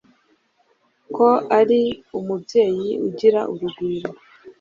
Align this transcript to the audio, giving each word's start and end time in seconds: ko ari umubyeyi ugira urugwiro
ko 1.15 1.27
ari 1.59 1.81
umubyeyi 2.17 2.89
ugira 3.07 3.41
urugwiro 3.53 4.09